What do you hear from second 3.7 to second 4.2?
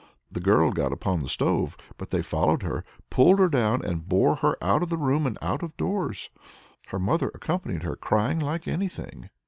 and